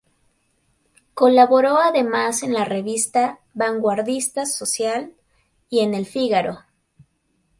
Colaboró 1.13 1.77
además 1.77 2.41
en 2.41 2.53
la 2.55 2.65
revista 2.65 3.39
vanguardista 3.53 4.47
"Social" 4.47 5.13
y 5.69 5.81
en 5.81 5.93
"El 5.93 6.07
Fígaro". 6.07 6.57